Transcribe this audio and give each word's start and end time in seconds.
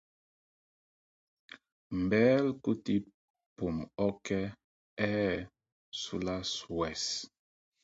Mbɛ̂l 2.01 2.45
kúl 2.63 2.77
tí 2.85 2.95
pum 3.55 3.75
ɔ́kɛ, 4.07 4.39
ɛ́ 5.07 5.13
ɛ́ 5.29 5.37
sula 6.01 6.35
swes. 6.53 7.03